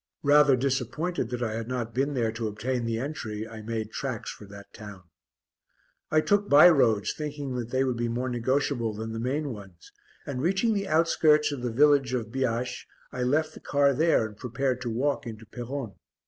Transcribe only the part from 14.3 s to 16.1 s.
prepared to walk into Peronne.